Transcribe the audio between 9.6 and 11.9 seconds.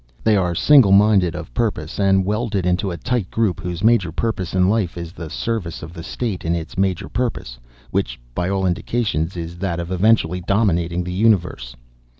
of eventually dominating the universe.